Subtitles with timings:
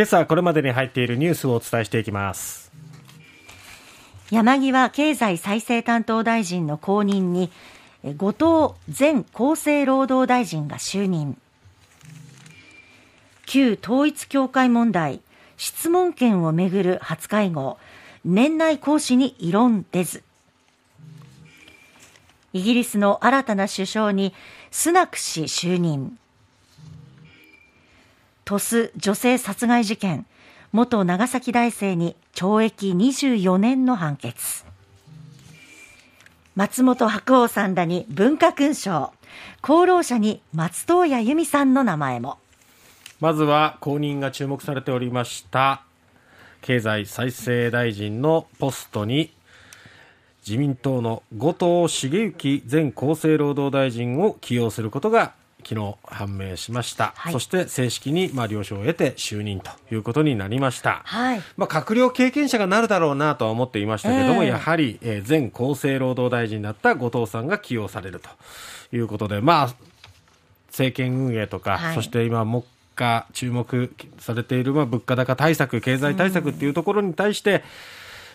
[0.00, 2.72] 今朝これまでに入っているニュースをお伝えしていきます。
[4.30, 7.50] 山際経済再生担当大臣の後任に
[8.16, 11.36] 後藤前厚生労働大臣が就任。
[13.44, 15.20] 旧統一教会問題
[15.58, 17.76] 質問権をめぐる初会合
[18.24, 20.22] 年内行使に異論出ず。
[22.54, 24.32] イギリスの新たな首相に
[24.70, 26.16] スナク氏就任。
[28.50, 30.26] 鳥栖女性殺害事件
[30.72, 34.64] 元長崎大生に懲役24年の判決。
[36.56, 39.12] 松本白鸚さんらに文化勲章。
[39.62, 42.38] 功労者に松任谷由実さんの名前も。
[43.20, 45.84] まずは後任が注目されておりました
[46.60, 49.32] 経済再生大臣のポストに
[50.44, 68.28] 自民党の後藤茂之前厚生労働大臣を起用することが昨日判明しました、はい、そして正式にまあ了承を得て就任ということになりました、はい、まあ、閣僚経験者がなるだろうなとは思っていましたけれども、えー、やはり、え前厚生労働大臣だった後藤さんが起用されると
[68.96, 69.74] いうことで、まあ、
[70.68, 72.64] 政権運営とか、はい、そして今、目
[72.96, 77.64] 下注目されている、まあ、物価高対策、経済対策っていうところに対して、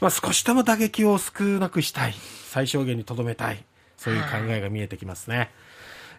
[0.00, 2.14] まあ、少しでも打撃を少なくしたい、
[2.48, 3.64] 最小限にとどめたい、
[3.96, 5.50] そういう考えが見えてきますね。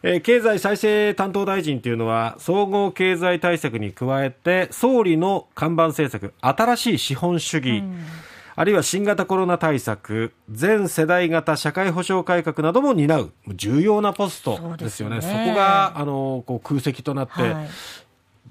[0.06, 8.04] えー、経済再生担当大臣というのは総合経済対策に加えて総理の看板政策新しい資本主義、うん、
[8.56, 15.22] あるいは新型コロナ対策全世代型社会保障改革なども担う重要なポストですよね。
[15.22, 17.68] そ、ね、こがあのこう空席となって、はい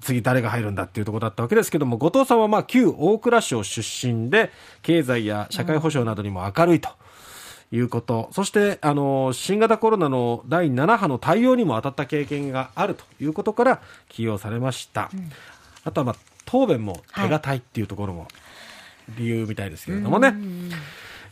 [0.01, 6.89] 次誰が入るんだっていうところだったわけですけども後藤さんはまあ旧大蔵省出身で経済や社会保障などにも明るいと。
[7.73, 15.09] いうこと、そしてあの新型コロナの第7波の対応にも当たった経験があるということから起用されました。
[15.11, 15.31] うん、
[15.83, 16.15] あとは、まあ、
[16.45, 18.27] 答弁も手堅いっていうところも
[19.17, 20.27] 理由みたいですけれどもね。
[20.27, 20.37] はい、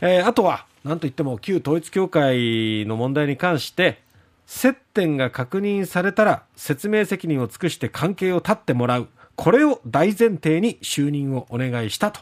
[0.00, 4.02] えー、あとは、なんといっても旧統一教会の問題に関して、
[4.44, 9.08] 接点が確認されたら説明責任を尽くして関係を断ってもらう。
[9.36, 12.20] これを大前提に就任をお願いしたと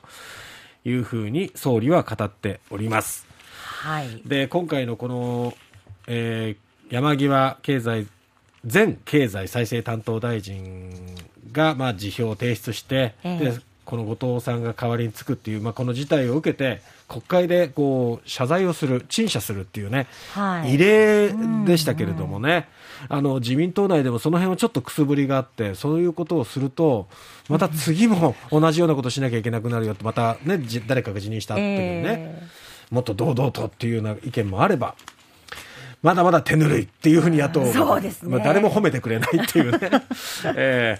[0.84, 3.30] いうふうに総理は語っております。
[3.80, 5.54] はい、で今回のこの、
[6.06, 8.06] えー、山際経済
[8.70, 10.92] 前経済再生担当大臣
[11.50, 21.32] が、まあ、辞表を提出して、えー、でこの後藤さんが代わりにつくっていう、まあ、この事態を受けて国会でこう謝罪をする、陳謝するっていうね、はい、異例
[21.64, 22.68] でしたけれどもね、
[23.10, 27.08] うんうん、あの自民党内でもその辺はちょっとくすぶりがあって、そういうことをすると、
[27.48, 32.04] また次も同じようなことしなきゃいけなくなるよって、またね、誰かが辞任したっていうね。
[32.04, 34.94] えーもっと堂々とっていうような意見もあれば、
[36.02, 39.78] まだまだ手ぬるいっていうふうに野党そうですね、まあ、誰も褒めてくれないっていうね、
[40.56, 40.98] え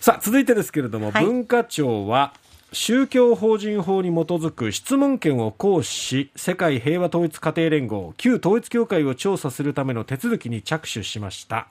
[0.00, 2.32] ー、さあ続いてですけれども、はい、文化庁は
[2.72, 11.68] 宗教法人法に基づく質問権を行使し世界平和統一家庭連合旧統一教会を調査するための手続きに着手しました。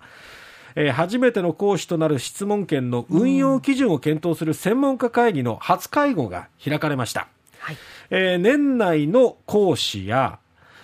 [0.75, 7.27] えー、初めての行使となる質問権の運用基準を検討する専門家会議の初会合が開かれました。
[7.67, 7.78] はい
[8.09, 10.39] えー、年内の行使や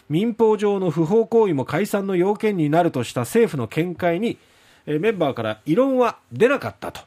[0.09, 4.37] 民法上の不法行為も解散の要件になるとした政府の見解に、
[4.85, 7.01] えー、メンバーから異論は出なかったと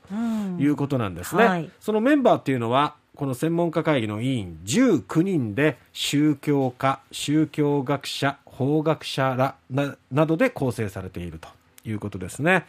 [0.59, 1.45] いうことなんですね。
[1.45, 9.57] はい、そのメンバーっていうのはこの専門家会議の委員19人で宗教家、宗教学者、法学者ら
[10.11, 11.49] などで構成されていると
[11.85, 12.65] いうことですね。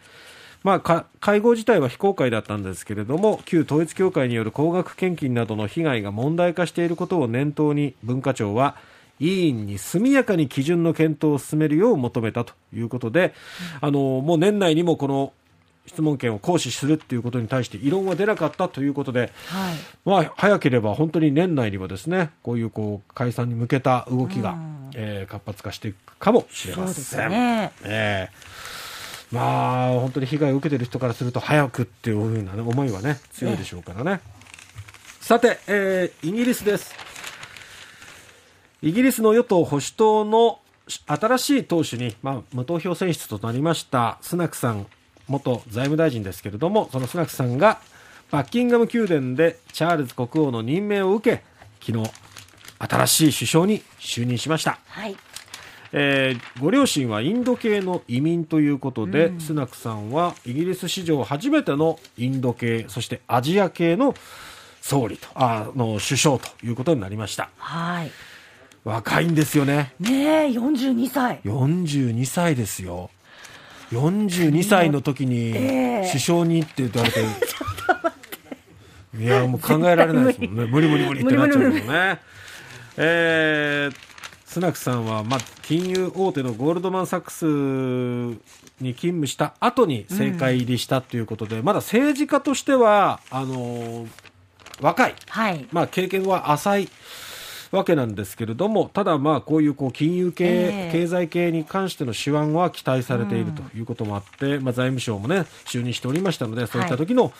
[0.62, 8.76] まあ、会合自体は非公開だったんですけれども旧統一教会による高額献金などの被害が問題化していることを念頭に文化庁は
[9.20, 13.34] 委員に速やかに基準の検討を進めるよう求めたということで、
[13.82, 15.32] うん、あのもう年内にもこの
[15.86, 27.30] 質問権を行使するということに対して異論は出なかったということで、はい、まあ、早ければ本当に年内にはですねこういうこう解散に向けた動きが、うん、えー、活発化していくかもしれません。
[27.30, 27.72] ね。
[27.84, 28.77] えー
[29.32, 34.20] まあ本当に被害を受けている人からすると早くっていうふうな、ね、思いはね強いでしょうからね。
[35.20, 36.94] さて、えー、イギリスです。
[38.80, 40.60] イギリスの与党・保守党の
[41.06, 44.86] 新しい党首に、まあ、無投票選出となりましたスナクさん
[45.26, 47.80] 元財務大臣ですけれどもそのスナクさんが
[48.30, 51.42] バッキンガム宮殿でチャールズ国王の任命を受け
[51.84, 52.10] 昨日
[52.78, 55.16] 新しい首相に就任しました、はい、
[55.92, 64.14] えー、ご両親はインド系の移民ということで、うん、スナクさんはイギリス史上初めてのインド系そしてアジア系の
[64.80, 67.50] 総理とあの首相ということになりました。
[67.56, 68.10] はい
[68.84, 69.92] 若いんですよね。
[70.00, 71.40] ねえ、42歳。
[71.44, 73.10] 42歳ですよ。
[73.90, 75.52] 42歳の時に
[76.08, 77.20] 首相にって言われて、
[79.18, 82.20] いやもう考えられないですもんね無理無理無理ってなっちゃうもんね
[83.00, 84.07] えー、
[84.48, 87.44] スナクさんは、まあ、金融大手のゴールドマン・サックス
[88.80, 94.06] に勤務した後に政界入りしたということで、うん、まだ政治家としてはあの
[94.80, 96.88] 若い、はい、まあ、経験は浅い
[97.70, 107.32] わけなんですけれども、ただ、まあこういうこう金融系、えー、経済系に関しての手腕は期待されているということもあって、うん、まあ、財務省も、ね、就任しておりましたので、そういった時の、はい、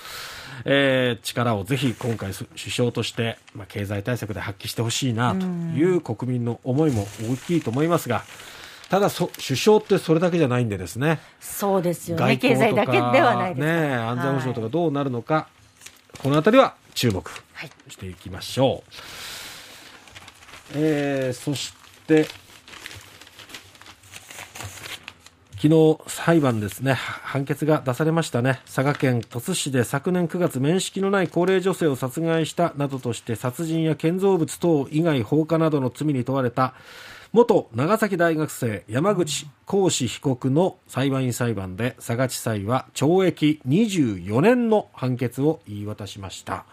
[0.65, 8.23] えー、力をぜひ今回、首相として、まあ、経済対策で発揮してほしいなという国民の思いも大きいと思いますが。
[8.89, 11.21] ただ首相ってそれだけじゃないんでですね。
[11.41, 12.39] そうですよね。
[12.39, 13.95] 経済だけではないですね。
[13.95, 15.49] 安全保障とかどうなるのか、は
[16.15, 17.31] い、このあたりは注目
[17.89, 19.38] していきましょう。
[20.73, 21.73] はいえー、そし
[22.07, 22.27] て
[25.61, 26.93] 昨日裁判ですね。
[26.95, 28.61] 判決が出されましたね。
[28.65, 36.75] 佐賀県鳥栖市で昨年9月面識のない高齢女性を殺害したなどとして殺人や建造物等以外放火などの罪に問われた
[37.33, 46.65] 元長崎大学生山口浩志被告の裁判員裁判で佐賀地裁は懲役24年の判決を言い渡しました、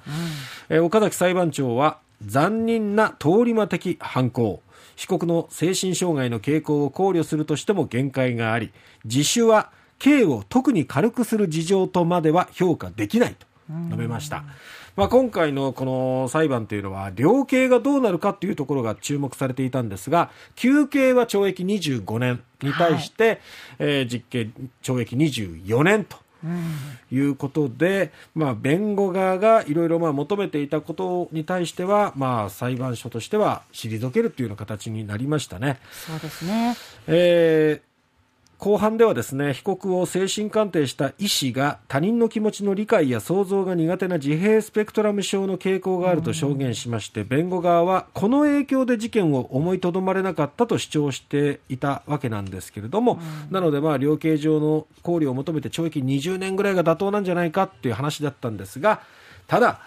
[0.70, 4.62] うん、え岡崎裁判長は残忍な通り魔的犯行。
[4.96, 8.72] 被告の精神障害の傾向を考慮するとしても限界があり
[9.04, 13.46] 自首は刑を特に軽くする事情とまでは評価できないと
[13.90, 14.44] 述べました。
[14.96, 23.40] まあ、今回のこの裁判というのは量刑がどうなるかというところが注目されていたんですが求刑は懲役25年に対して、はい、
[23.80, 24.50] えー、実刑
[24.82, 26.18] 懲役24年と
[27.12, 35.80] いうことで、まあ、弁護側がいろいろ求めていたことに対しては、まあ、裁判所としては退けるというような形になりましたね。
[35.92, 36.76] そうですね、
[37.08, 37.95] えー
[38.58, 53.20] 後半ではですね被告を精神鑑定した医師が他人の気持ちの理解や想像が苦手な自閉スペクトラム症の傾向があると証言しまして、弁護側はこの影響で事件を思いとどまれなかったと主張していたわけなんですけれども、
[53.52, 59.02] なのでまあ量刑上の考慮を求めて懲役20年ぐらいが妥当なんじゃないかっていう話だったんですが
[59.48, 59.80] ただ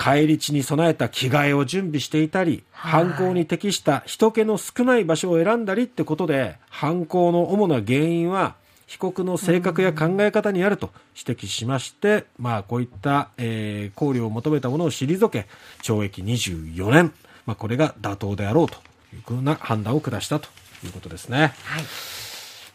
[0.00, 8.54] 返り血に備えた着替えを準備していたり、犯行に適した人気の少ない場所を選んだりってことで、犯行の主な原因は、
[8.86, 15.46] 被告の性格や考え方にあると指摘しまして、まあ、こういった、えー、考慮を求めたものを退け、
[15.82, 17.12] 懲役24年、
[17.44, 18.76] まあ、これが妥当であろうと
[19.14, 20.48] いうふうな判断を下したと
[20.82, 21.52] いうことですね。
[21.64, 21.84] はい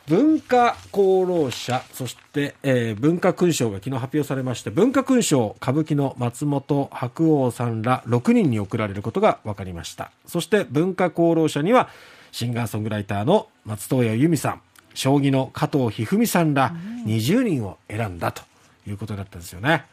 [0.08, 10.12] 文化功労者、そして、えー、文化勲章が昨日発表されまして、文化勲章、歌舞伎の松本白鸚さんら6人に贈られることが分かりました。
[10.28, 11.90] そして文化功労者には、
[12.32, 14.62] シンガーソングライターの松任谷由実さん、
[14.94, 16.76] 将棋の加藤一二三さんら
[17.06, 18.44] 20人を選んだと
[18.88, 19.86] いうことだったんですよね。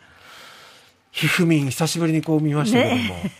[1.10, 3.32] ひふみん、久しぶりにこう見ましたけども、ね、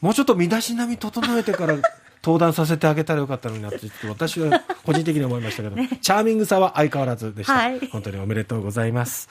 [0.00, 1.76] もうちょっと身だしなみ整えてから
[2.24, 3.78] 登壇させてあげたらよかったのになって
[4.08, 9.28] 私は個人的に思いましたけど、 ね、チャーミングさは相変わらずでした、はい、本当におめでとうございます